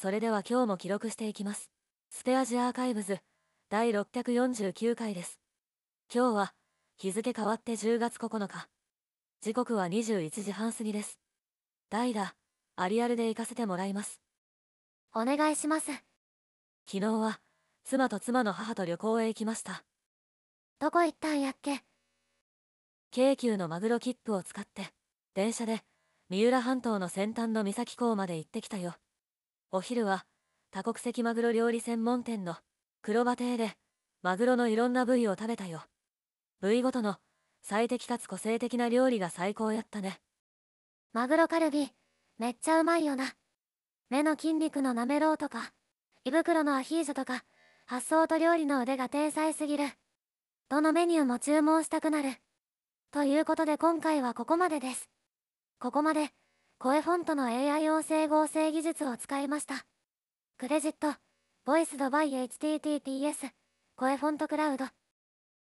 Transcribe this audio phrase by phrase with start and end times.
[0.00, 1.72] それでは今日も記録していきます。
[2.08, 3.18] ステアジアーカイブズ
[3.68, 5.40] 第649回です。
[6.14, 6.54] 今日は
[6.96, 8.68] 日付変わって10月9日。
[9.40, 11.18] 時刻は21時半過ぎです。
[11.90, 12.36] 代打
[12.76, 14.20] アリアルで行かせてもらいます。
[15.16, 15.86] お願いします。
[16.86, 17.40] 昨日は
[17.82, 19.82] 妻と妻の母と旅行へ行きました。
[20.78, 21.82] どこ行ったんやっけ？
[23.10, 24.92] 京急のマグロ切符を使って
[25.34, 25.80] 電車で
[26.30, 28.94] 三浦半島の先端の三崎港まで行ってきたよ
[29.70, 30.24] お昼は
[30.70, 32.56] 多国籍マグロ料理専門店の
[33.02, 33.72] 黒馬亭で
[34.22, 35.82] マグロのいろんな部位を食べたよ
[36.60, 37.16] 部位ごとの
[37.62, 40.20] 最適かつ個性的な料理が最高やったね
[41.14, 41.90] マグロカルビ、
[42.38, 43.32] めっちゃうまいよな。
[44.10, 45.72] 目の筋肉のなめろうとか、
[46.24, 47.44] 胃袋のアヒージョとか、
[47.86, 49.84] 発想と料理の腕が天才すぎる。
[50.68, 52.36] どのメニューも注文したくなる。
[53.10, 55.08] ということで今回はここまでです。
[55.80, 56.28] ここまで、
[56.78, 58.57] 声フォントの AI 音声合成
[58.88, 59.84] 術を使いました。
[60.56, 61.14] クレジット、
[61.66, 63.50] ボイスドバイ HTTPS、
[63.96, 64.86] 声フォントクラウド。